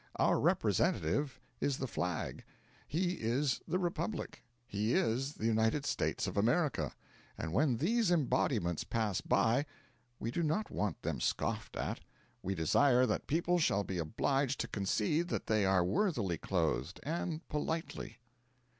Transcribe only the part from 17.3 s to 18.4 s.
politely.